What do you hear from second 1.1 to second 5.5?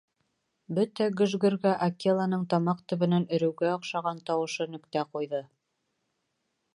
гөж-гөргә Акеланың тамаҡ төбөнән өрөүгә оҡшаған тауышы нөктә ҡуйҙы: